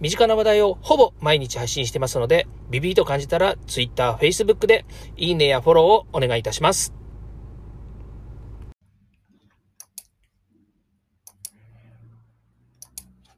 [0.00, 4.86] 身近な話題をほぼ毎日配信してますので、ビビーと感じたら Twitter、Facebook で
[5.18, 6.94] いいねやフォローをお願いいたします。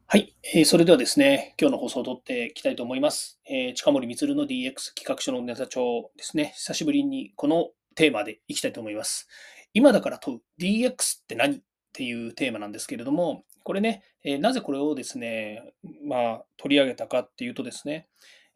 [0.06, 3.40] はい、えー、それではですね、今日の放送を撮っていきたいと思います。
[3.44, 9.26] えー、近森光の DX 企画書のネタ帳ですね、久しぶりにこのテーマでいきたいと思います。
[9.74, 11.60] 今だから問う DX って何？
[11.92, 15.62] っていうテーマなんですけれども、これね、えー、なぜこれをですね、
[16.02, 18.08] まあ、取り上げたかっていうとですね、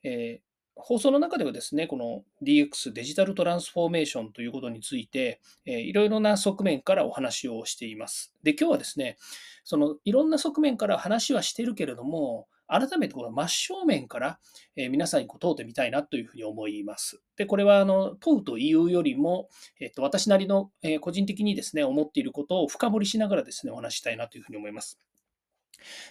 [0.02, 8.32] えー、放送の中ではですね、この DX デジタルトランスフォーメーションということについて、えー、いろいろな側面からお話をしています。
[8.42, 9.18] で、今日はですね、
[9.64, 14.38] そのいろんな側面から話はしてるけれども、改めてこの真正面から、
[14.76, 17.20] え皆さんにこう問うてみたいなというふうに思います。
[17.36, 19.48] で、これはあの問うというよりも、
[19.80, 25.00] えっと、私なりの、え個人的にですね、思っていることを深掘りしながらですね、お話したいなというふうに思います。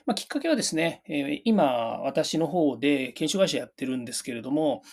[0.05, 4.83] まあ、きっかけはですね、え今、私の方で研修会社やってるんですけれども、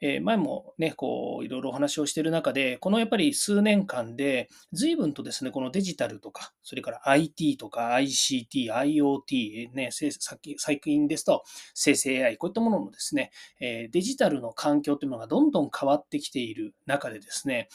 [0.00, 11.42] え前もね、こう、いろいろお話をしている中で、このやっぱり数年間で、随分とですね、このデジタルとか、それから IT とか ICT、IoT、ね、最近ですと
[11.74, 17.68] 生成 AI、こういったもののですね、デジタルの環境というものがどんどん変わってきている中でですね、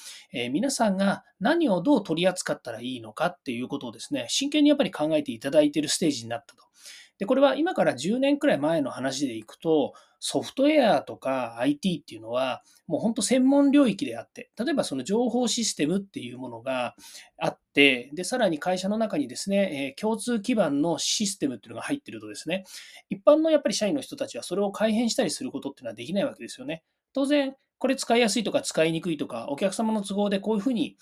[0.52, 6.64] 皆さんが何をどう取り扱ったらいいのかっていうことをですね、真剣にやっぱり考えていただいているステージになったと。
[7.24, 16.96] で、これは今から10年くらい前の話でいくと、ソフトウェアとか IT っていうのは、もう本当専門領域であって、例えばその情報システムっていうものが
[17.38, 22.66] あって、で、さらに会社の中にですね、え共通基盤のシステムっていうのが入ってるとですね、
[23.10, 26.84] 一般のやっぱり社員の人たちはそれを改変したりすることっていうのはできないわけですよね。
[27.14, 30.96] 当然、これ使いやすいとか使いにくいとか、お客様の都合でこういうふうに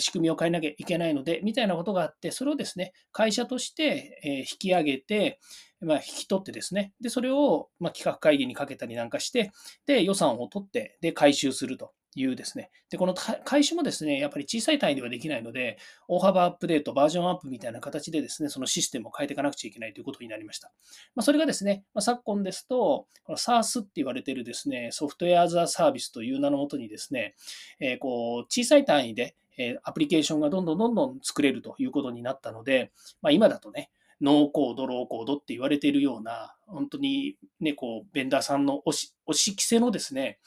[0.00, 5.40] 仕組みを変えなきゃいけないので、みたいなことがあって、それをですね、会社として引き上げて、
[5.80, 9.50] まあ、引き取ってですね、で、それをま企画会議にかけたりなんかして、
[9.86, 11.94] で、予算を取って、で、回収すると。
[12.16, 12.70] いうですね。
[12.90, 15.78] で、この回収もですね、やっぱり小さい単位ではできないので、
[16.08, 20.72] 大幅アップデート、バージョンアップみたいな形でですね、そのシステムを変えていかなくちゃいけないということになりました。
[21.14, 27.34] まあ、それがですね、まあ、昨今ですと、この SARS って言われてるですね、ソフトウェアザーサービスという名のもとにですね、
[27.80, 29.36] えー、こう小さい単位で
[29.84, 33.90] アプリケーションがどんどんどんどん作れるということになったので、まあ、今だとね、
[34.20, 40.38] ノーコード、ローコードって言われているような、本当にね、こう、ベンダーさんの押し、押し着せのですね、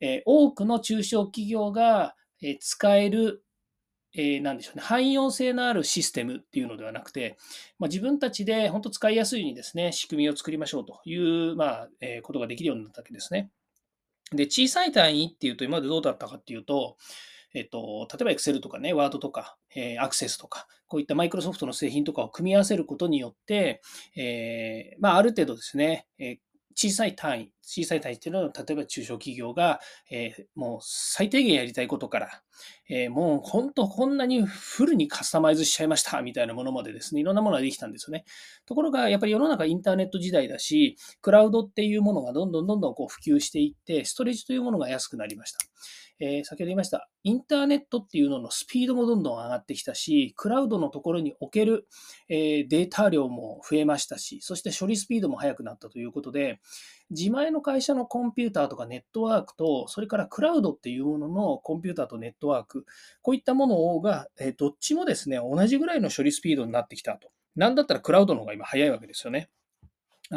[0.00, 2.14] え多くの中小企業が
[2.60, 3.44] 使える、
[4.14, 7.36] えー、でしょうね、汎用性のあるシステムっていうのではなくて、
[7.78, 13.50] まあ、自分たちで本当使いやすいようにですね、仕組みを作りましょうという、まあえ、ことができるようになったわけですね。
[14.32, 16.96] で、小さい単位っていうと、今までどうだったかっていうと、
[17.52, 23.80] えっと、例えば Excel とかね、Word とか、えー、Access とか、こういったマイクロソフトの製品とかを組み合わせることによって、
[24.16, 26.38] えー、まあ、ある程度ですね、え
[26.74, 32.42] 小さい単位、小さい単位っていうのは、例えば中小企業が、えー、もう最低限やりたいことから、
[32.88, 38.24] えー、もう本当こんなにフルにカスタマイズしちゃいましたみたいなものまでですね、いろんなものができたんですよね。
[38.66, 45.58] ところが、やっぱり世の中インターネット時代だし、クラウドっていうものがどんどんどんどんこう普及していって、ストレージというものが安くなりました。
[46.20, 51.88] えー、先ほど言いました、インターネットっていうののスピードもどんどん上がってきたし、クラウドのところにおける、
[52.28, 56.60] えー、データ量も増えましたし、そして処理スピードも速くなったということで、
[57.10, 62.84] 自前の会社のコンピューターとかネットワークと、それからクラウドっていうもののコンピューターとネットワーク、
[63.22, 67.30] こういったものが、えー、どっちもですね、同じぐらいの処理スピードになってきたと。
[67.56, 69.50] なんだったらクラウドの方が今早いわけですよね。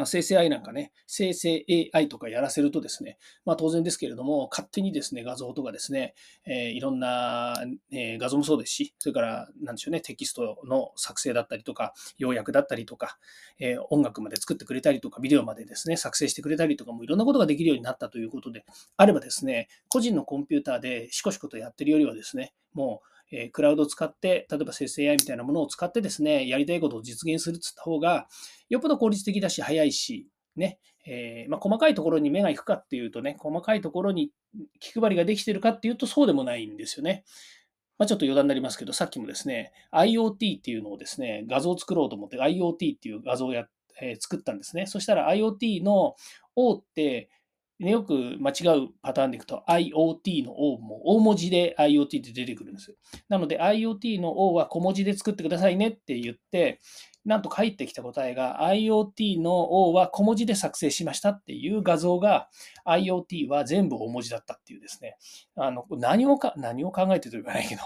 [0.06, 6.14] 生成 AI なんかね、生成 AI とかやらせるとですね、まあ当然ですけれども、勝手にですね、画像とかですね、
[6.46, 7.62] えー、いろんな、
[7.92, 13.18] えー、画像もそうですし、それから、なんでしょうね、テキストの作成だったりとか、要約だったりとか、
[13.60, 18.64] えー、音楽まで作ってくれたりとか、ビデオまでですね、作成してくれたりとかもいろんなことができるようになったということで
[18.96, 28.28] あればですね、個人のコンピューターでシコシコとやってるよりはですね、もうえクラウドを使って、例えば生成 AI みたいなものを使ってですね、やりたいことを実現するって言った方が、
[28.68, 34.30] よっぽど効率的だし、早いし、ね、えー、まあ、細かいところに目が行くかっていうとね、細かいところに
[34.80, 37.24] 気配りができてるかっていうと、そうでもないんですよね。
[37.98, 43.66] まあ、ちょっと余談になりますけど、さっきもですね、IoT っていうのをですね、画像を作ろうと思って、IoT っていう画像をや、
[44.00, 44.86] えー、作ったんですね。
[44.86, 46.16] そしたら IoT の
[46.56, 47.28] O って、
[47.90, 52.96] よく間違うパターンでいくと IoT の O も大文字で IoT って出てくるんですよ。
[53.28, 56.80] なので IoT の O は小文字で作ってくださいねって言って、
[57.24, 62.48] なんと返ってきた答えが IoT の O は小文字で作成しましたっていう画像が
[62.86, 65.16] IoT は全部大文字だったっていうですね、
[65.56, 67.82] あの何をか何を考えてると言わないけど、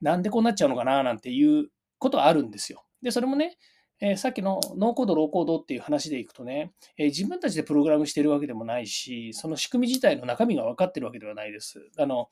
[0.00, 1.68] なんでこうなっちゃうのかななんていう
[1.98, 2.84] ことはあるんですよ。
[3.00, 3.58] で、それもね、
[4.00, 11.90] え、さっきのノーコード、ローコードっていう話でいくとね、え、自分たちでプログラムしてるわけでもないし、その仕組み自体の中身が分かってるわけではないです。
[11.98, 12.28] あの、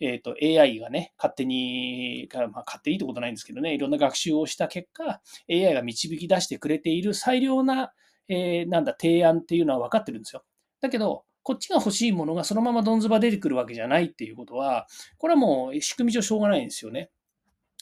[0.00, 7.92] えっ、ー、と、AI がね、勝手に、まあ、勝手にってことないんですけどね、いろんな学習をした結果、AI が導き出してくれている最良な、
[8.28, 10.44] えー、なんだ、提案っていうのは分かってるんですよ。
[10.80, 14.88] だけど、こっちが欲しいものがそのままどんずば出てくるわけじゃないっていうことは、
[15.18, 17.10] これはもう仕組み上しょうがないんですよね。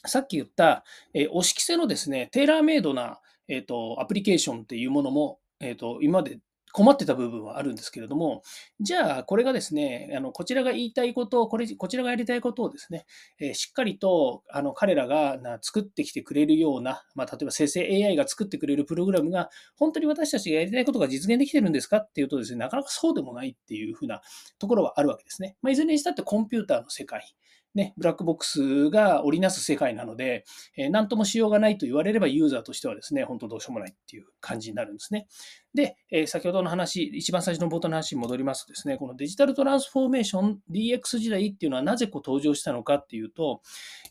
[0.07, 0.85] さっき言った、
[1.15, 6.39] えー、押し着せのですね、テーラーメイドな、えーと、アプリケーションっていうものも、えーと、今まで
[6.75, 8.43] 困ってた部分はあるんですけれども、
[8.81, 13.05] じゃあ、これがですね、あのこちらが言いたいことを、これこちらがやりたいことをですね、
[13.39, 21.99] えー、しっかりとあの彼らがな作ってきてくれるような、まあ、例えば生成 AI が作ってくれるプログラムが、本当に私たちがやりたいことが実現できてるんですか？
[21.99, 24.23] っていうとですね、なかなかそうでもないっていうふうな
[24.59, 25.57] ところはあるわけですね。
[25.61, 27.35] まあ、いずれにしたってコンピューターの世界。
[27.75, 30.45] ね、ブラックボックスが織りなす世界なので、
[30.77, 35.27] えー、何ともしようがないと言われればユーザーとしてはですね、本当どうしようもないっていう感じになるんですね。
[35.75, 43.63] で、えー、先ほどの話、一番最初の冒頭の話に戻りますとですね、このデジタルトランスフォーメーション DX 時代っていうのはなぜこう登場したのかっていうと、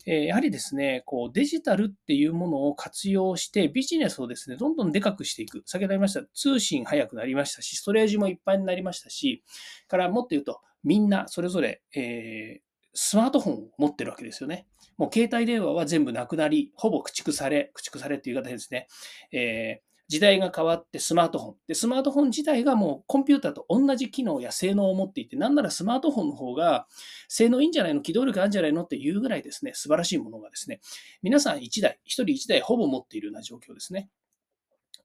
[0.06, 5.62] えー、やはりですね、こうデジタルっていうものを活用してビジネスをですね、どんどんでかくしていく。
[5.66, 9.44] 先ほどありました、通信早くなりましたし、ストレージもいっぱいになりましたし、
[9.86, 14.66] からもっと言うと、みんなそれぞれ、えースマートフォンを持ってるわけですよね。
[14.96, 18.88] もう携帯電話は全部なくなり、ほぼ駆逐され、駆逐されっていう言い方ですね。
[19.32, 21.54] えー、時代が変わってスマートフォン。
[21.68, 26.86] で、スマートフォン自体がもうコンピューターと同じ機能や性能を持っていて、なんならスマートフォンの方が
[27.28, 28.02] 性能いいんじゃないの？
[28.02, 28.84] 機動力あるんじゃないの？
[28.84, 30.80] っていうぐらいですね、素晴らしいものがですね、
[31.22, 34.10] 皆さん1台、1人1台ほぼ持っているような状況ですね。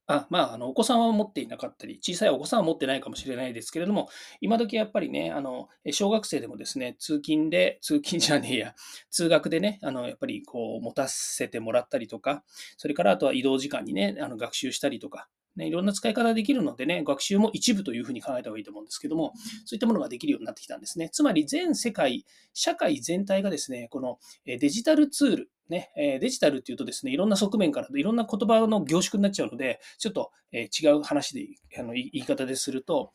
[0.09, 4.07] あまあ、あのお子さんは持っていなかったり、小さいお子さんは持ってないかもしれないですけれども、
[4.39, 8.75] 今時やっぱりね、あの小学生でもですね、通勤で、通勤じゃねえや、
[9.11, 12.43] 通学でね、あのやっぱりこう持たせてもらったりとか、
[12.77, 15.27] それからあとは移動時間にね、あの学習したりとか、
[15.57, 19.33] ね、いろんな使い方できるのでね、学習も一部というふうに考えた方がいいと思うんですけども、
[19.65, 21.09] そういったものができるようになってきたんですね。
[21.09, 31.47] つまり全世界、社会全体がですね、このデジタルツール、ね、デジタルっていうとですね、いろんな側面からいろんな言葉の凝縮になっちゃうので、ちょっと違う話で、
[31.79, 33.11] あの言い方ですると、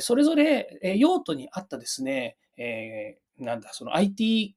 [0.00, 4.54] それぞれ用途に合ったですね、え、なんだ、その IT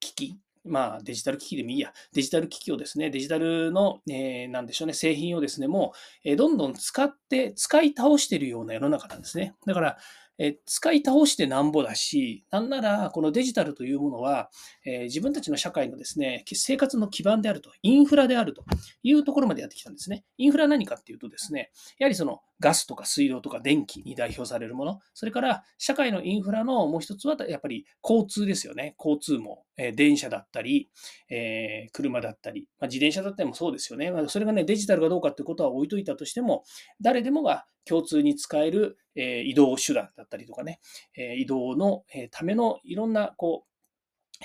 [0.00, 5.92] 機器まあ、デジタル機器でもいいや、デジタル機器をですね、デジタルの、えー、なんでしょうね、製品をですね、も
[6.24, 9.54] う、え、どんどん使って、使い倒しているような世の中なんですね。
[9.66, 9.98] だから、
[10.38, 14.50] え使い倒してなんぼだし、なんならこのデジタルというものは、
[14.84, 18.64] え自分たちの社会のですね、生活の基盤であると、インフラであると
[19.02, 20.24] いうところまでやってきたんですね。
[20.36, 28.96] インフラ何かっていうとですね、やはりそのガスとか水道とか電気に代表されるもの、それから社会のインフラのもう一つはやっぱり交通ですよね。
[28.98, 30.90] 交通も、え電車だったり、
[31.28, 34.10] えー、車だったり、まあ、自転車だったりもそうですよね。
[34.10, 36.64] まあ、それがね、デジタルかどうかってことは置いといたとしても、
[37.00, 40.80] 誰でもが共通に使える、え移動手段だったりとかね、
[41.16, 43.74] え移動のえためのいろんなこう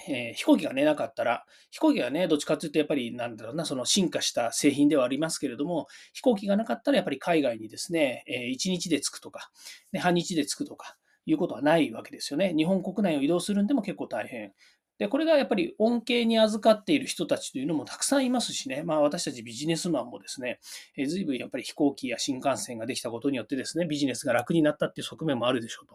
[0.07, 9.49] えー、飛行機がね、なかったら、飛行機がね、どっちかっていうと、やっぱり、なんだろうな、その進化した製品ではありますけれども、飛行機がなかったら、やっぱり海外にですね、えー、1日で着くとか、
[9.91, 10.95] ね、半日で着くとか、
[11.25, 12.53] いうことはないわけですよね。
[12.55, 14.53] 日本国内を移動するんでも結構大変。
[14.99, 20.59] で、これがやっぱり恩恵に預かっている人たちというのもたくさんいますしね、まあ私たちビジネスマンもですね、
[20.97, 25.93] え随分やっぱり飛行機や新幹線ができたことによってですね、ビジネスが楽になったっていう側面もあるでしょうと。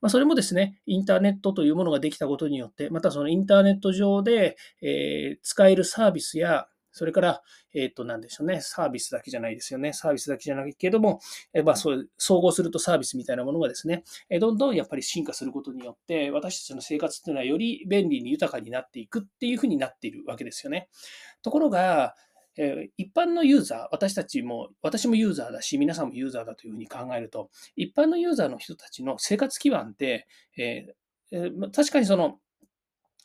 [0.00, 7.42] まあそれもですね、インターネットというものができたことによって、またそのインターネット上で、えー、使えるサービスやそれから、
[7.74, 8.60] えっ、ー、と、なんでしょうね。
[8.60, 9.92] サービスだけじゃないですよね。
[9.92, 11.20] サービスだけじゃないけども、
[11.52, 20.88] え、まあ、そう、総合するとサービスみたいなものがですね、え、どんどんやっぱり進化することによって、私たちの生活っていうのはより便利に豊かになっていくっていうふうになっているわけですよね。
[21.42, 22.14] ところが、
[22.56, 30.26] え一般のユーザー、私たちも、私もユーザーだし、皆さんもユーザーだというふうに考えると、一般のユーザーの人たちの生活基盤って、
[30.58, 32.38] えー、確かにその、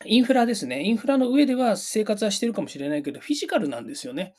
[0.04, 0.84] インフラですね。
[0.84, 4.34] インフラの上では生活はしてるかもしれないけど、フィジカルなんですよね。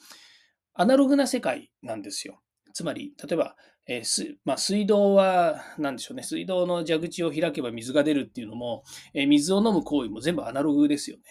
[0.73, 2.41] アナログな世界なんですよ。
[2.73, 3.55] つまり、例えば、
[3.87, 6.23] えーまあ、水道は、なんでしょうね。
[6.23, 8.83] 水道の蛇口を開けば水が出るっていうのも、
[9.13, 11.23] えー、水を飲む行為も全部アナログですよね。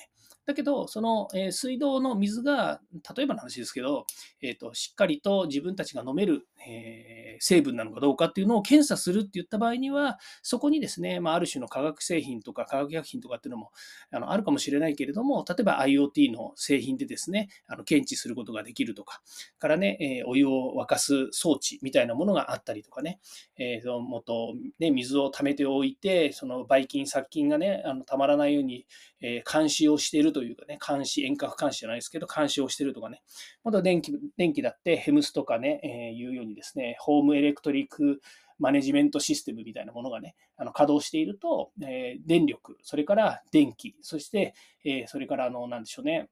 [0.47, 2.81] だけど、その、え水道の水が、
[3.17, 4.07] 例えばの話ですけど、
[4.41, 13.73] えーと、しっかりと自分たちが飲める、えー成分なのかどうかっていうのを検査するって言った場合には、そこにですね、まあ、ある種の化学製品とか化学薬品とかっていうのも
[14.11, 19.21] あのあるかもしれないけれども、例えば IoT の製品でですね、あの検知することができるとか、
[19.59, 23.21] からね、えーお湯を沸かす装置みたいなものがあったりとかね、
[23.59, 28.87] えーその元、ね、水を溜めておいて、そのばい菌、殺菌がね、あのたまらないように、
[29.21, 33.23] えー監視をしているというかね、監視、遠隔監視じゃないですけど、監視をしてるとかね、
[33.65, 38.21] また電気電気だってヘムスとかね、えーいうようにですね、ホームエレクトリック
[38.59, 44.53] マネジメントシステムみたいなものがね、あの稼働していると、えー電力、それから電気、そして、
[44.85, 46.29] えーそれから、あの、なんでしょうね、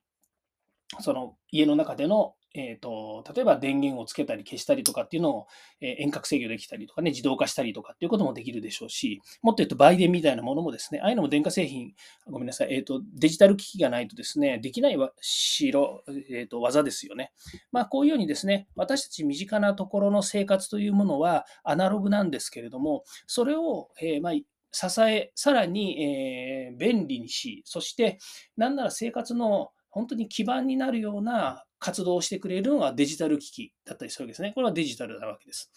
[1.01, 5.47] その家の中での、えー、と例えば電源をつけたり消したりとかっていうのを、
[5.81, 11.95] え遠隔制御できたりとかね、自動化したりとかっていうこともできるでしょうし、もっと言うと売電みたいなものもですね、ああいうのも電化製品、
[12.31, 17.33] ごめんなさい、えー、とデジタル機器がないとですね、できないわしろ、えー、と技ですよね。
[17.73, 24.33] まあ、こういうようにですね、私たち身近なところの生活というものはアナログなんですけれども、それを、えーまあ、
[24.71, 28.19] 支え、さらに、えー便利にし、そして、
[28.57, 34.53] なんなら生活の本当に基盤になるような活動をしてくれるのがデジタル機器だったりするわけですね。
[34.53, 35.71] これはデジタルなわけです。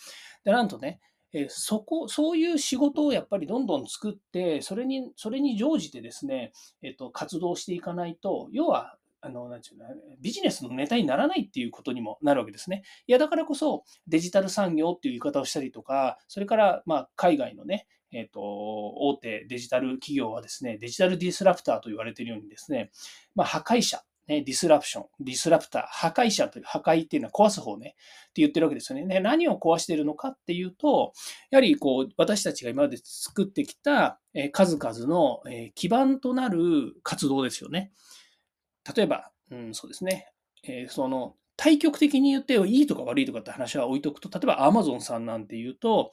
[0.44, 1.00] で、なんとね、
[1.34, 9.86] えそこ、そういう仕事をやっぱりどんどん作って、それに、それに乗じてですね、えっと、活動していかないと、要は、あの、なんていうの、
[10.20, 12.84] ビジネスのネタにならないっていうことにもなるわけですね。
[13.06, 22.92] いや、だからこそ、デジタル産業っていう言い方をしたりとか、それから、まあ、海外のね、えっと、大手デジタル企業はですね、 digital disruptor と言われているようにですね、
[23.36, 27.96] まあ、破壊者、ね、 disruption、disruptor、破壊者という、破壊っていうのは壊す方ね、
[28.30, 29.06] って言ってるわけですよね。
[29.06, 31.14] ね何を壊しているのかっていうと、
[31.50, 37.92] やはりこう、私たちが今まで作ってきたえ数々のえ基盤となる活動ですよね。
[38.96, 40.32] 例えば、うん、そうですね、
[40.64, 46.12] えその、対極的に言っていいとか悪いとかって話は置いとくと、例えば Amazon さんなんていうと、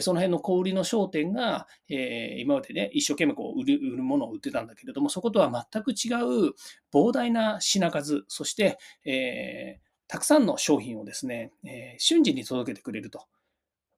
[0.00, 6.08] その辺の小売りの商店が、えー今までね、一生懸命こう売る売るものを売ってたんだけれども、そことは全く違
[6.48, 6.54] う
[6.92, 13.26] 膨大な品数、そして、えーたくさんの商品をですね、えー瞬時に届けてくれると。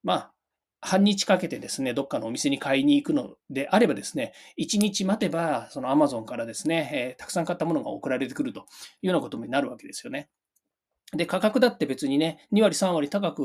[0.03, 0.33] まあ、
[0.81, 8.61] 半日かけてですね、どっかのお店に買いに行くのであればですね、1日待てば、その Amazon からですね、えーたくさん買ったものが送られてくると
[9.01, 10.29] いうようなことになるわけですよね。
[11.15, 13.43] で、価格だって別にね、2割、3割高く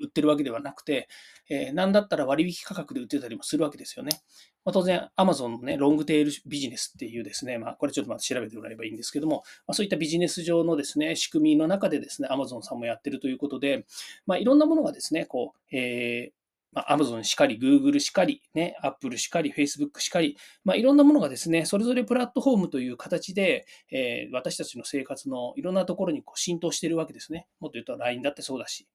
[0.00, 1.08] 売ってるわけではなくて、
[1.48, 4.20] えーなんだったら割引価格で売ってたりもするわけですよね。
[4.64, 13.86] まあ、当然、アマゾンのね、ロングテールビジネスっていうですね、まあ、これちょっとまた調べてもらえればいいんですけども、まあ、そういったビジネス上のですね、仕組みの中でですね、アマゾンさんもやってるということで、
[14.26, 16.45] まあ、いろんなものがですね、こう、えー
[16.76, 27.46] まあ、Amazon しかり、Google しかり、ね、Apple しかり、Facebook しかり、まあ、いろんなものがですね、それぞれプラットフォームという形で、えー私たちの生活のいろんなところにこう浸透しているわけですね。
[27.60, 28.86] もっと言うと LINE だってそうだし、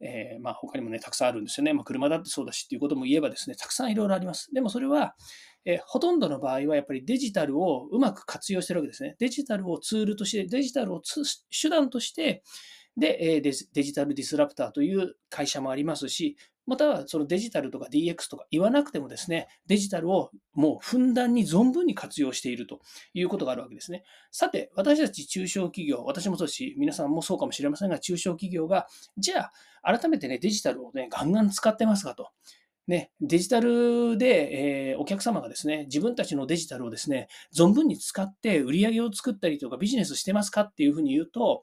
[0.00, 1.72] えーまあ、他にもね、たくさんあるんですよね。
[1.72, 4.52] まあ、車だってそうだしっていうことも言えばですね、たくさんいろいろあります。
[4.52, 5.14] でもそれは、
[5.64, 9.14] えーほとんどの場合はやっぱりデジタルをうまく活用してるわけですね。
[9.20, 11.02] デジタルをツールとして、デジタルを
[11.62, 12.42] 手段として、
[12.96, 16.36] で、デジタルディスラプターという会社もありますし、
[16.68, 22.80] またはそのデジタルとか DX とか言わなくてもですね、デジタルをもうふんだんに存分に活用していると
[23.14, 24.04] いうことがあるわけですね。
[24.30, 29.50] さて、私たち中小企業、私もそうですし、皆さんもそうかもしれませんが、中小企業が、じゃ
[29.82, 32.28] あ、改めてね、デジタルをね、ガンガン使ってますかと。
[32.86, 41.62] ね、デジタルで、えーお客様がですね、自分たちのデジタルをですね、存分に使って売り上げを作ったりとかビジネスしてますかっていうふうに言うと、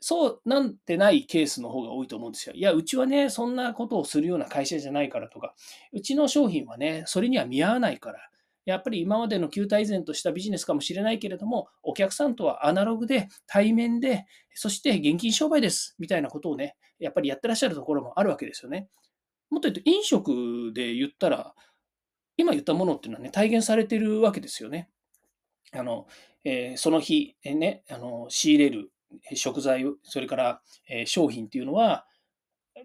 [0.00, 2.54] そうなんてないケースの方が多いと思うんですよ。
[2.54, 5.54] いや、うちはね、そんなことをするような会社じゃないからとか、
[5.92, 8.20] うちの商品はね、それには見合わないから、
[8.64, 18.88] やっぱり今までの旧態依然としたビジネスかもしれないけれども、お客さんとはアナログで、対面で、そして現金商売です、みたいなことをね、やっぱりやってらっしゃるところもあるわけですよね。
[19.50, 21.54] もっと言うと、飲食で言ったら、
[22.36, 24.90] 今言ったものっていうのはね、体現されてるわけですよね。
[25.72, 26.06] あの、
[26.44, 28.92] えーその日、えーね、あの仕入れる
[29.34, 30.62] 食材、それから、
[31.06, 32.06] 商品っていうのは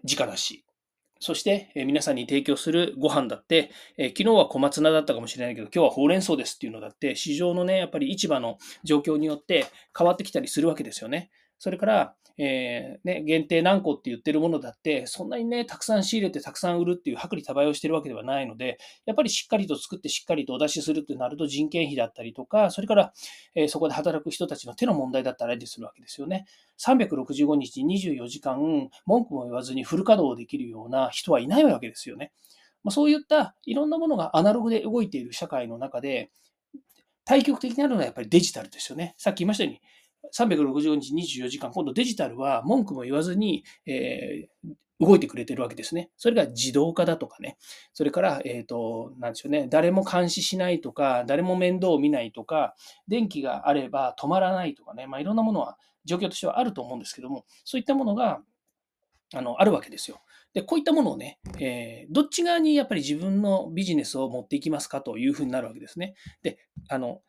[0.02, 0.64] 直だし、
[1.20, 9.66] そして、皆さんに提供するご飯だって、え昨日は小松菜だったかもしれないけど、今日はほうれん草ですっていうのだって、市場のね、やっぱり市場の状況によって
[9.96, 11.30] 変わってきたりするわけですよね。
[11.58, 23.12] それから、えーね、限定何個って言ってるものだって、そんなにね、たくさん仕入れてたくさん売るっていう薄利多売をしてるわけではないので、やっぱりしっかりと作ってしっかりとお出しするってなると人件費だったりとか、それから、
[23.54, 26.46] えーそこで働く人たちの手の問題だったりするわけですよね。
[26.78, 32.32] 365日24時間文句も言わずにフル稼働できるような人はいないわけですよね。
[32.82, 36.30] まあ、そういったいろんなものがアナログで動いている社会の中で、
[37.24, 39.14] 対極的になるのはやっぱりデジタルですよね。
[39.16, 39.80] さっき言いましたように、
[40.32, 46.10] 365日24時間、今度デジタルは文句も言わずに、えー、動いてくれてるわけですね。
[46.16, 47.56] それが自動化だとかね。
[47.92, 49.66] それから、えっ、ー、と、なんでしょうね。
[49.68, 52.74] 誰も監視しないとか、誰も面倒を見ないとか、
[53.08, 55.06] 電気があれば止まらないとかね。
[55.06, 58.40] まあ、いろんなものは状況としてはあると思うんですけども、そういったものが、
[59.34, 60.20] あの、あるわけですよ。
[60.52, 66.14] で、こういったものをね、えー、どっち側にやっぱり自分のビジネスを持っていきますかというふうになるわけですね。
[66.42, 67.20] で、あの、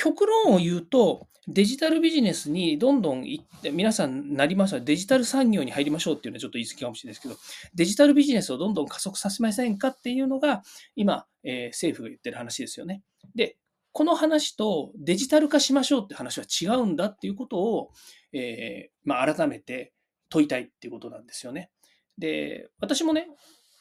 [0.00, 7.38] 極論を言うと、デジタルビジネスにどんどん行って、皆さんなりましたデジタル産業に入りましょうっていうのはちょっと言い過ぎかもしれないですけど、
[7.74, 10.62] デジタルビジネスをどんどん加速させませんかっていうのが、
[10.96, 13.02] 今、えー、政府が言ってる話ですよね。
[13.34, 13.58] で、
[13.92, 17.90] この話とデジタル化しましょうって話は違うんだっていうことを、
[18.32, 19.92] えー、まあ、改めて
[20.30, 21.70] 問いたいっていうことなんですよね。
[22.16, 23.28] で、私もね、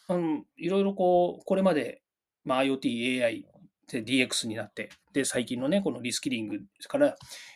[0.09, 2.01] うん、いろいろこう、これまで、
[2.43, 3.45] まあ、IoT、AI、
[3.89, 7.15] で DX になって、で、最近のね、このリスキリングから、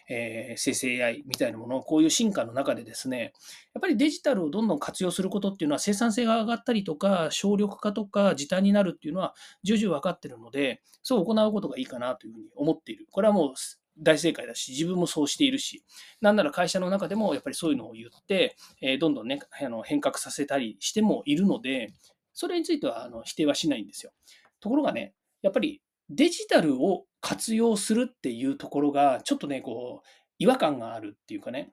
[0.10, 3.34] えー、生成 AI みたいなもの、こういう進化の中でですね、
[3.74, 13.08] やっぱりデジタルをどんどん活用することっていうのは生産性が上がったりとか、省力化とか時短になるっていうのは重々分かってるので、そう行うことがいいかなというふうに思っている。
[13.12, 13.54] これはもう
[13.98, 15.84] 大正解だし、自分もそうしているし、
[16.22, 21.94] なんなら会社の中でもやっぱりそういうのを言って、えー、どんどんね、あの変革させたりしてもいるので、
[22.34, 24.12] それについてはあの否定はしないんですよ。
[24.60, 30.08] ところがね、やっぱりデジタルを活用するっていうところが、ちょっとね、こう、
[30.40, 31.72] 違和感があるっていうかね、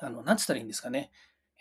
[0.00, 1.10] あの、なんつったらいいんですかね、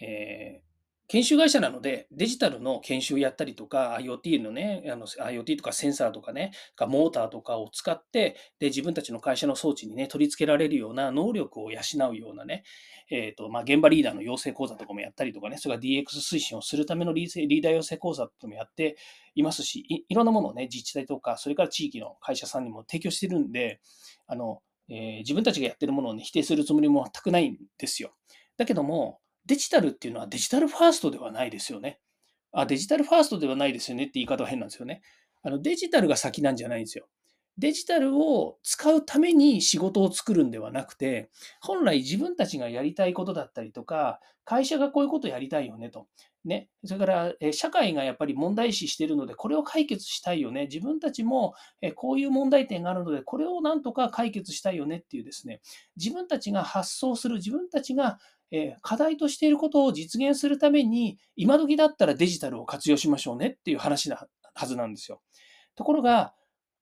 [0.01, 0.70] えー、
[1.11, 12.63] 研修会社なので、デジタルの研修やったりとか、IoT のね、あの IoT とかセンサーとかね、モーターとかを使って、で、自分たちの会社の装置にね、取り付けられるような能力を養うようなね、
[13.09, 18.95] えっ、ー、と、まあ、現場リーダーの養成講座とかもやったりとかね、それから DX 推進をするためのリーダー養成講座とかもやって
[19.35, 23.81] いますしい、いろんなものをね、自治体とか、それから地域の会社さんにも提供してるんで、
[24.27, 28.13] あの、えー、自分たちがやってるものを、ね、否定するつもりも全くないんですよ。
[28.55, 31.99] だけども、デジタルっていうのはデジタルファーストではないですよね。
[32.51, 35.01] あ、デジタルファーストではないですよねって言い方は変なんですよね。
[35.43, 37.07] あのデジタルが先なんじゃないんですよ。
[37.57, 41.29] デジタルを使うために仕事を作るんではなくて、
[41.61, 46.07] 本来自分たちがやりたいことだったりとか、会社がこういうことやりたいよねと。
[46.43, 50.63] ね、それから、社会がやっぱり問題視しているので、これを解決したいよね。
[50.63, 51.53] 自分たちも、
[51.95, 55.61] こういう問題点があるので、これをなんとか解決したいよねっていうですね、
[55.97, 58.17] 自分たちが発想する、自分たちが
[58.81, 65.21] 課題としていることを実現するために、今時だったらデジタルを活用しましょうねっていう話なはずなんですよ。
[65.75, 66.33] ところが、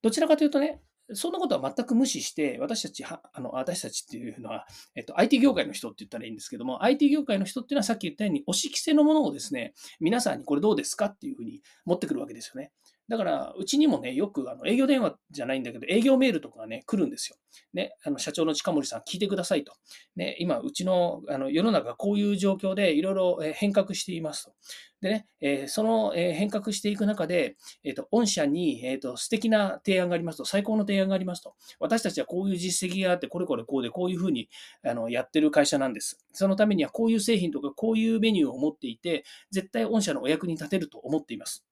[0.01, 0.81] どちらかというとね、
[1.13, 12.71] そんなことは全く無視して、私たちは、あの私たちっていうのは、えっと、IT 業界の人って言ったらいいんですけども、IT 業界の人っていうのはさっき言ったように、押し着せのものをですね、皆さんにこれどうですかっていうふうに持ってくるわけですよね。
[13.10, 17.38] だから、うちにもね、よくあの営業電話じゃないんだけど、営業メールとかがね、来るんですよ。
[17.74, 19.74] ね、あの社長の近森さん、聞いてくださいと。
[20.15, 24.54] ね、今、うちのあの世の中こういう状況でいろいろ変革していますと。
[25.02, 31.56] でね、えー、その変革していく中で、えーと、御社に、えーと、素敵な提案がありますと、最高の提案がありますと。
[31.80, 34.50] 私たちはこういう実績があって、これこれこうで、こういうふうに
[34.84, 36.24] あのやってる会社なんです。
[36.34, 41.65] そのためにはこういう製品とか、こういうメニューを持っていて、絶対御社のお役に立てると思っています。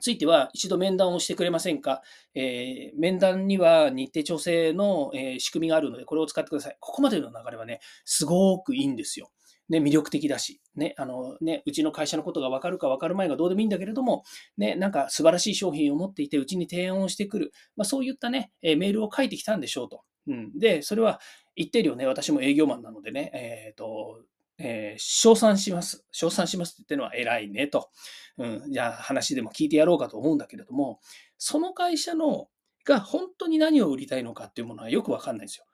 [0.00, 2.02] ついては一度面談をしてくれませんか、
[2.34, 6.76] えー、面談には日程調整の、えー、仕組みがあるので、これを使ってください。
[6.80, 9.30] ここまでの流れはね、すごくいいんですよ。
[9.68, 14.24] ね、魅力的だし、ね、あのね、うちの会社のことが分かるか分かる前がどうでもいいんだけれども、
[14.56, 20.02] ね、なんか素晴らしい商品を持っていて、うちに提案をしてくる、まあ、そういったね、えー、メールを書いてきたんでしょうと。
[20.26, 21.20] うん、で、それは
[21.54, 24.22] 一定量ね、私も営業マンなのでね、えっ、ー、と、
[24.58, 26.04] えー、称賛します。
[26.10, 27.90] 称賛しますって言ってるのは偉いねと。
[28.38, 31.00] うん、じゃあ話でも聞いてやろうかと思うんだけれども、
[31.38, 32.48] その会社の
[32.84, 35.64] が本当に何を売りたいのかっていうものはよくわかんないんですよ。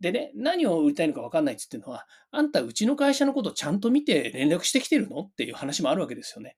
[0.00, 6.56] でね、何を売りたいのかわかんないって言ってのは、あんたうちの会社のことちゃんと見て連絡してきてるのっていう話もあるわけですよね。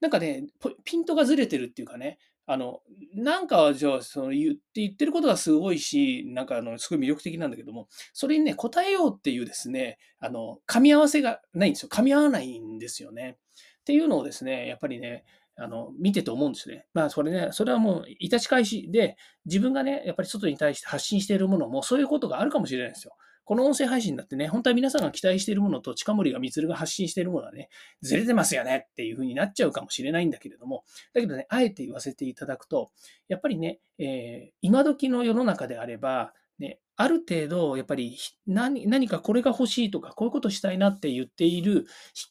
[0.00, 0.46] なんかね、
[0.84, 2.80] ピントがずれてるっていうかね、あの、
[3.14, 11.88] なんかじゃあ、その言って言ってることがすごいし、なんかあの、すごい魅力的なんだけども、それにね、答えようっていうですね、あの、噛み合わせがないんですよ。
[11.88, 13.36] 噛み合わないんですよね。
[13.80, 15.24] っていうのをですね、やっぱりね、
[15.56, 16.86] あの、見てて思うんですね。
[16.94, 23.14] まあ、それね、それはもう、いたち返しで、自分がね、やっぱり外に対して発信しているものも、そういうことがあるかもしれないんですよ。
[23.46, 27.68] この音声配信だってね、本当は皆さんが期待しているものと近森が光が発信しているものはね、
[28.02, 30.82] ずれてますよねっていう風になっちゃうかもしれないんだけれども、
[31.14, 32.90] だけどね、あえて言わせていただくと、
[33.28, 38.16] やっぱりね、えー、今時の世の中であれば、ね、ある程度、やっぱり
[38.48, 41.84] 何何かこれが欲しいとか、こういうことしたいなって言っている引っ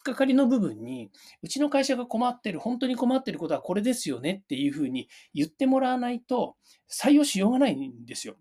[0.04, 1.12] かかりの部分に、
[1.43, 6.58] うちの会社が困ってる、本当に困ってることはこれですよねっていうふうに言ってもらわないと、
[6.91, 8.36] 採用しようがないんですよ。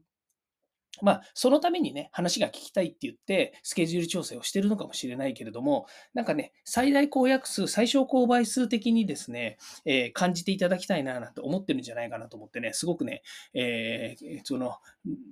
[1.02, 13.22] まあ、そのためにね、話が聞きたいって言って、スケジュール調整をしてるのかもしれないけれども、なんかね、最大公約数、最小公倍数的にですね、えー、感じていただきたいな、なんて思ってるんじゃないかなと思ってね、すごくね、
[13.54, 14.76] えー、その、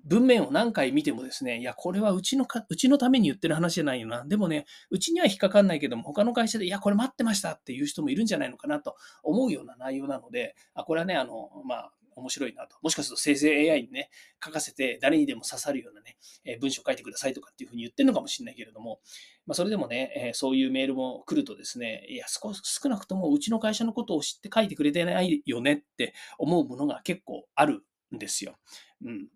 [0.04, 4.24] 文面を何回見てもですね、いや、これはうちのか、うちのために言ってる話じゃないよな。
[4.24, 12.76] でもね、うちには引っかかんないけども、他の会社で、いや、これ待ってましたっていう人もいるんじゃないのかなと思うような内容なので、あこれはね、あの、まあ、面白いなと。
[12.82, 14.10] もしかすると生成 AI にね、
[14.44, 19.00] 書かせて誰にでも刺さるようなね、え文章書いてくださいとかっていうふうに言ってるのかもしれないけれども、
[19.46, 28.56] まあ、それでもね、えそういうメールも来るとですね、いや少、少なくともうちの会社のことを知って書いてくれてないよねって思うものが結構あるんですよ。
[29.04, 29.28] うん、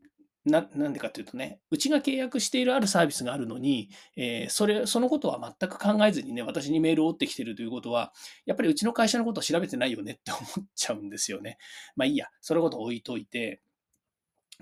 [0.46, 8.12] ななんでかというとね、うちが契約しているあるサービスがあるのに、えー、それ、そのことは全く考えずにね、私にメールを打ってきてるということは、
[8.46, 11.58] やっぱりうちの会社のことを調べてないよねって思っちゃうんですよね。
[11.96, 13.60] まあいいや、そのこと置いといて、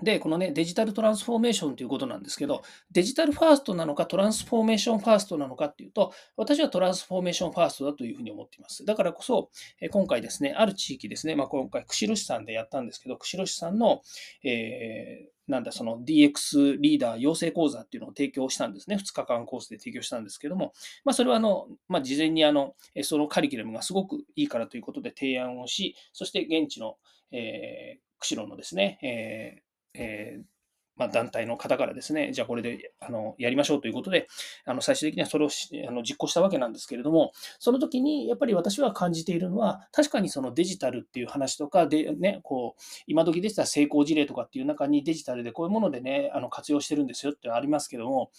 [0.01, 8.83] で、このね、デジタルトランスフォーメーションということなんですけど、デジタルファーストなのかトランスフォーメーションファーストなのかっていうと、私はトランスフォーメーションファーストだというふうに思っています。
[8.83, 9.51] だからこそ、
[9.89, 14.01] 今回ですね、ある地域ですね、まあ、今回、釧路市さんでやったんですけど、釧路市さんの、
[14.43, 18.95] えー、なんだ、その DX リーダー養成講座っていうのを提供したんですね。
[18.95, 26.97] 2日間コースで提供したんですけども、まあ、それはあの、まあ、事前にあの、そのカリキュラムがすごくいいからということで提案をし、そして現地の、
[27.31, 30.54] えー、釧路のですね、えーえー
[30.97, 34.27] まあ、団体の方からですね、じゃあこれであのやりましょうということで、
[34.65, 48.31] あの最終的にはそれをあの実行したわけなんですけれども、その時にやっぱり私は感じているのは、確かにそのデジタルっていう話とかで、ね、こう今時でしたら成功事例とかっていう中にデジタルでこういうものでね、あの活用してるんですよってありますけども、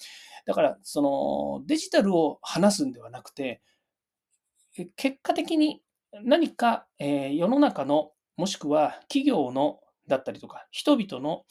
[0.47, 3.61] だからそのデジタルを話すんではなくて、
[4.97, 5.83] 結果的に
[6.23, 11.45] 何か、え世の中のもしくは企業のだったりとか、人々の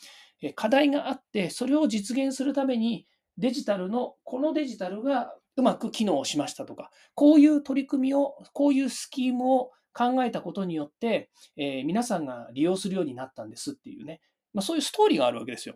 [0.55, 14.21] 課題があって、それを実現するためにデジタルの、このデジタルがうまく機能しましたとか、こういう取り組みを、こういうスキームを考えたことによって、えー、皆さんが利用するようになったんですっていうね、
[14.53, 15.75] まあ、そういうストーリーがあるわけですよ。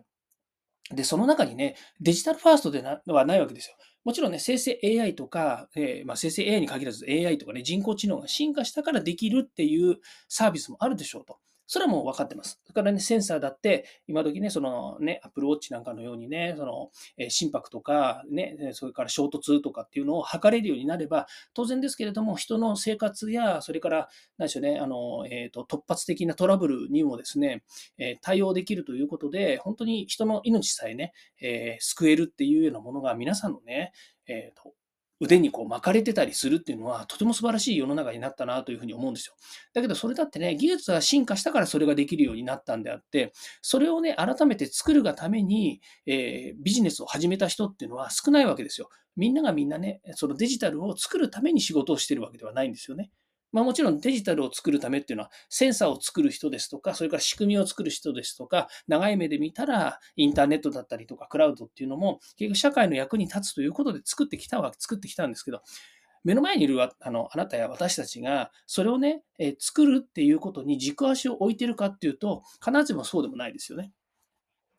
[0.94, 3.76] で、その中にね、デジタルファーストではないわけですよ。
[4.04, 11.38] もちろんね、生成 AI とか、えー、まあ、生成 AI に限らず AI とかね、人工知能が進化したからできるっていうサービスもあるでしょうと。
[11.70, 12.60] それはもう分かってます。
[12.66, 27.62] だからね、センサーだって、今時ね、そのね、Apple Watch なんかのようにね、その、え心拍とか、ね、それから衝突とかっていうのを測れるようになれば、当然ですけれども、人の生活や、それから、何でしょうね、あの、えっ、ー、と、突発的なトラブルにもですね、
[27.98, 33.92] え対応できるということで、本当に人の命さえね、えー、救えるっていうようなものが皆さんのね、
[34.26, 34.74] えーと
[35.20, 39.34] 腕にこう巻かれてたりするっていうのは、とても素晴らしい世の中になったなというふうに思うんですよ。
[39.74, 48.88] だけど、それだってね、技術が進化したからそれができるようになったんであって、それをね、改めて作るがために、えー、ビジネスを始めた人っていうのは少ないわけですよ。
[49.16, 53.10] みんながみんなね、そのデジタルを作るために仕事をしてるわけではないんですよね。
[53.52, 65.62] まあ、もちろんデジタルを作るためっていうのは、センサーを作る人ですとか、それから仕組みを作る人ですとか、長い目で見たら、インターネットだったりとか、クラウドっていうのも、結局社会の役に立つということで作ってきたわ、作ってきたんですけど、
[66.22, 73.92] 目の前にいるあのあなたや私たちが、それをね、え作るっていうことに軸足を置いてるかっていうと、必ずしもそうでもないですよね。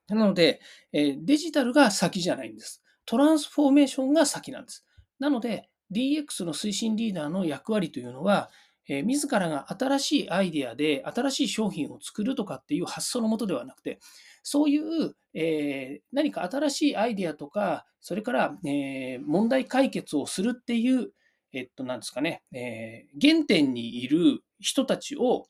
[0.08, 0.62] なので、
[0.94, 2.84] えデジタルが先じゃないんです。
[3.06, 4.86] トランスフォーメーションが先なんです。
[5.20, 8.50] なので、DX の推進リーダーの役割というのは、
[8.88, 14.00] え、自らが新しいアイデアで新しい商品を作るとかっていう発想のもとではなくて、
[14.44, 21.12] そういう、え、何か新しいアイデアとか、それから、え、問題解決をするっていう、
[21.54, 25.48] えっと、なんですかね、え原点にいる人たちを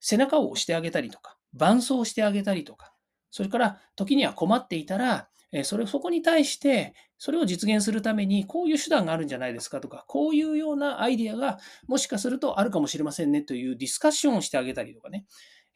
[0.00, 2.92] 背中を押してあげたりとか、伴走してあげたりとか、
[3.30, 5.28] それから時には困っていたら、
[5.62, 15.26] それそこに対して、それを実現するために、こういう手段があるんじゃないですかとか、こういうようなアイディアがもしかするとあるかもしれませんねというディスカッションをしてあげたりとかね、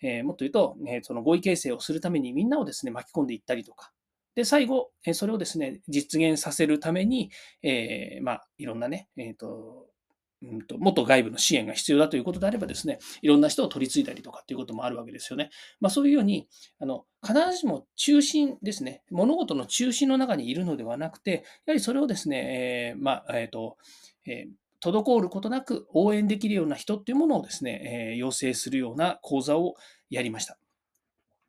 [0.02, 3.92] え、もっと言うと、えその合意形成をするためにみんなをですね、巻き込んでいったりとか、
[4.34, 7.30] で、最後、それをですね、実現させるために、
[7.62, 9.88] えー、まあ、いろんなね、えっ、ー、と、
[10.42, 15.50] うんと、もっと外部の支援が必要だということであればですね、いろんな人を取り継いだりとかっていうこともあるわけですよね。
[15.80, 16.48] まあそういうように、
[16.78, 23.76] あの、必ずしも中心ですね、物事の中心の中にいるのではなくて、やはりそれをですね、えー、まあ、えっ、ー、と、
[24.26, 29.74] えー滞ることなく応援できるような人っていうものをですね、えー、養成するような講座を
[30.08, 30.56] やりました。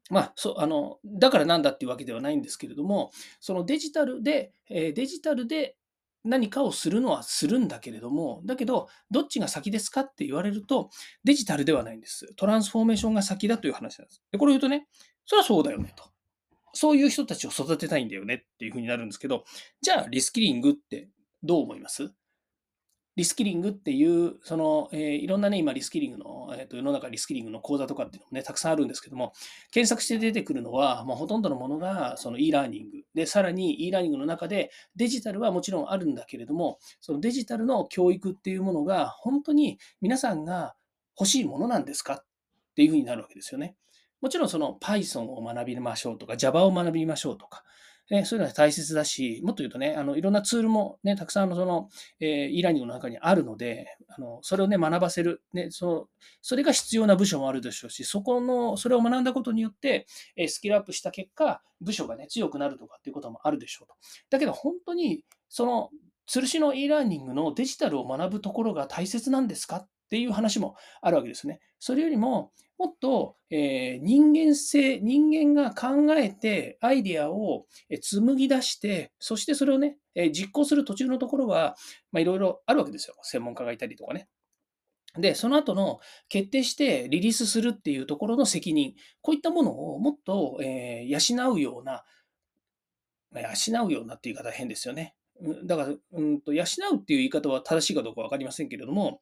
[0.10, 5.76] まあ、そう、あの、だからなんだっていうわけではないんですけれども、そのデジタルで、えーデジタルで
[6.24, 10.90] 何かをするのはするんだけれども、だけど、どっちが先ですかって言われると、
[11.24, 12.34] デジタルではないんです。
[12.36, 14.24] トランスフォーメーションが先だという話なんです。
[14.32, 14.88] で、これを言うとね、
[15.26, 16.04] それはそうだよねと。
[16.74, 19.44] そういう人たちを育てたいんだよねっていうふうになるんですけど、
[19.82, 21.10] じゃあリスキリングって
[21.42, 22.12] どう思います？
[23.20, 29.34] リスキリングっていう、その、えーいろんなね、今リスキリングの、えーと、世の中リスキリングの講座とかっていうのもね、たくさんあるんですけども、
[29.72, 33.04] 検索して出てくるのは、もうほとんどのものがその e ラーニング。
[33.14, 40.76] で、さらに e ラーニングの中でデジタルはもちろんあるんだけれども、そのデジタルの教育っていうものが本当に皆さんが
[41.20, 42.26] 欲しいものなんですかっ
[42.74, 43.76] ていうふうになるわけですよね。
[44.22, 47.66] もちろんその Python を学びましょうとか Java を学びましょうとか、
[48.10, 56.06] ね、そういうのは大切だし、もっと言うとね、あのいろんなツールもね、たくさんのその、えー、e ラーニングの中にあるので、あのそれをね、学ばせる、ねその、
[56.42, 63.94] それが必要な部署もあるでしょうし、そこの、それを学んだことによって、えースキルアップした結果、部署がね、強くなるとかっていうこともあるでしょうと。
[64.30, 65.90] だけど本当に、その、
[66.28, 71.60] 吊るしの e ラーニングのデジタルを学ぶところが大切なんですかっていう話もあるわけですね。
[71.78, 77.68] それよりも、もっと、えー人間性、人間が考えてアイデアを
[78.02, 81.76] 紡ぎ出して、そしてそれをね、え実行する途中のところは、
[82.18, 83.16] いろいろあるわけですよ。
[83.22, 84.28] 専門家がいたりとかね。
[85.16, 92.04] で、その後の決定してリリースするっていうところの責任、こういったものをもっと、えー養うような、
[93.36, 95.16] 養うようなっていう言い方は変ですよね。
[95.66, 99.22] だから、うんと養うっていう言い方は正しいかどうか分かりませんけれども、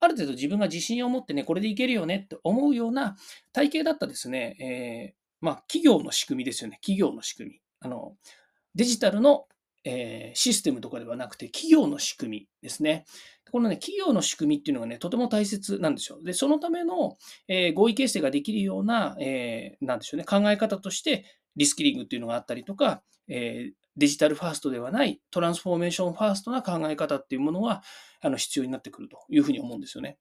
[0.00, 3.16] ある程度自分が自信を持ってね、これでいけるよねって思うような
[3.52, 6.78] 体系だったですね、えーまあ、企業の仕組みですよね。
[6.82, 7.60] 企業の仕組み。
[7.80, 8.14] あの、
[8.74, 9.46] デジタルの、
[9.84, 13.04] えーシステムとかではなくて、企業の仕組みですね。
[13.50, 16.22] このね、企業の仕組みっていうのがね、とても大切なんですよ。
[16.22, 17.16] で、そのための、
[17.48, 21.24] えー合意形成ができるような、えーなんでしょうね、考え方として、
[21.56, 27.82] リスキリングっていうのがあったりとか、えーデジタルファーストではないトランスフォーメーションファーストな考え方っていうものは
[28.20, 30.18] あの必要になってくるというふうに思うんですよね。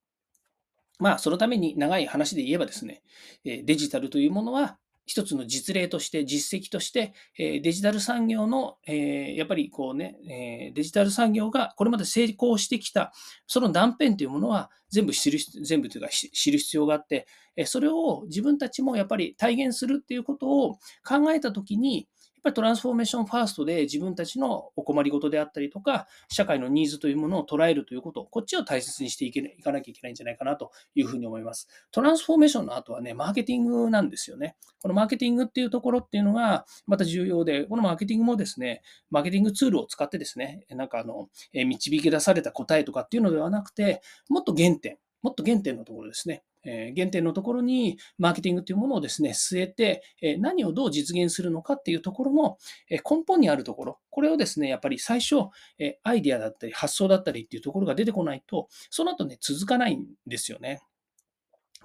[1.00, 3.04] まあ、そのために長い話で言えばですね、
[3.46, 13.14] デジタルというものは一つの実例として、実績として、デジタル産業の、やっぱりこうね、デジタル産業がこれまで成功してきた、
[13.48, 17.28] その断片というものは全部知る、全部というか知る必要があって、
[17.66, 20.76] それを自分たちもやっぱり体現するっていうことを
[21.08, 31.68] 考えたときに、っぱりトランスフォーメーションファーストで自分たちのお困りごとであったりとか、社会のニーズというものを捉えるということ、こっちを大切にしていけいかなきゃいけないんじゃないかなというふうに思います。
[31.92, 34.56] トランスフォーメーションの後はね、マーケティングなんですよね。
[34.82, 46.44] このマーケティングっていうところっていうのがまた重要で、このマーケティングもですね、マーケティングツールを使ってですね、なんかあの、導き出された答えとかっていうのではなくて、もっと原点、もっと原点のところですね。
[46.64, 52.58] え原点のところにマーケティングというものをですね、据えて、え何をどう実現するのかっていうところの
[52.90, 55.36] え根本にあるところ、これをですね、やっぱり最初、
[55.78, 60.82] えアイデアだったり発想だったりっていうところが出てこないと、その後ね、続かないんですよね。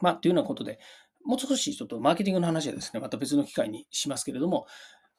[0.01, 0.79] まあ、というようなことで、
[1.25, 4.67] もう少しちょっとマーケティングの話はですね、また別の機会にしますけれども、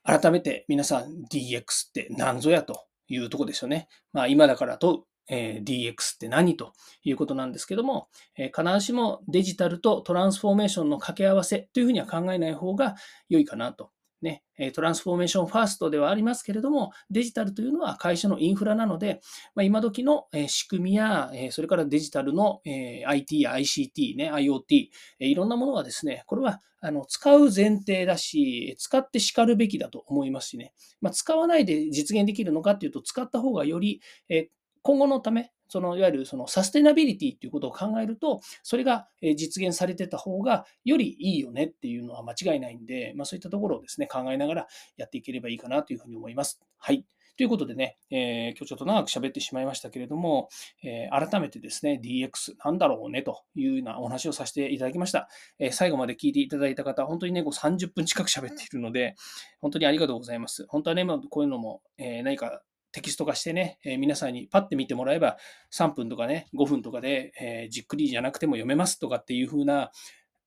[0.03, 3.87] 改めて皆さん DX って何ぞやというところですよね。
[4.13, 8.07] まあ、今だからと、えー DX って何ということなんですけども、
[8.37, 12.95] えー必ずしもデジタルとトランスフォーメーションの掛け合わせというふうには考えない方が
[13.29, 13.91] 良いかなと。
[14.21, 19.21] ね、トランスフォーメーションファーストではありますけれども、デジタルというのは会社のインフラなので、
[19.53, 22.61] まあ、今時の仕組みや、それからデジタルの
[23.05, 34.01] IT や ICT、ね、IoT、いろんなものはですね、これはあの使う前提だし、使って叱るべきだと思いますしね、まあ、使わないで実現できるのかっていうと、使った方がより、
[34.85, 46.61] 今後のため、そのいわゆるそのサステナビリティっていうことを考えると、それが実現されてた方がよりいいよねっていうのは間違いないんで、まあ、そういったところをですね、考えながらやっていければいいかなというふうに思います。
[46.77, 47.03] はい。
[47.35, 50.49] ということでね、えー今日ちょっと長く喋ってしまいましたけれども、
[50.83, 55.27] えー改めてですね、DX なんだろうねというようなお話をさせていただきました。
[55.57, 59.15] えー最後まで聞いていただいた方、本当にね、こう30分近く喋っているので、
[59.61, 60.67] 本当にありがとうございます。
[60.69, 62.61] 本当はね、まあこういうのも、え何か
[62.95, 65.35] テキスト化してね、えー皆さんにパッて見てもらえば、
[65.73, 69.91] 3分とかね、5分とかで、えーじっくりじゃなくても読めますとかっていう風な、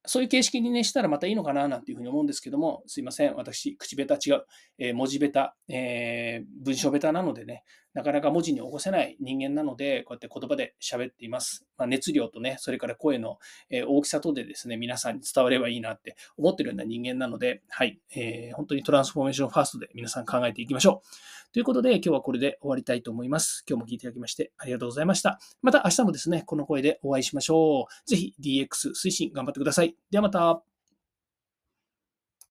[0.07, 3.35] そういう形式にね、したらまたいいのかななんていうふうに思うんですけども、すいません。
[3.35, 4.47] 私、口下手違う。
[4.79, 5.29] えー文字下
[5.69, 7.65] 手、えー文章下手なのでね、
[7.99, 11.67] なかなか文字に起こせない人間なので、こうやって言葉で喋っています。
[11.77, 13.41] まあ、熱量とね、それから声の
[13.89, 21.53] 大きさとでですね、皆さんに伝わればいいなって思ってるような人間なので、はい、えー本当にトランスフォーメーションファーストで皆さん考えていきましょう。
[21.53, 23.65] ということで、今日はこれで終わりたいと思います。
[23.69, 25.41] 今日も聞いていただきましてありがとうございました。
[25.61, 28.09] また明日もですね、この声でお会いしましょう。
[28.09, 29.97] ぜひ DX 推進頑張ってください。
[30.11, 30.68] ではまた。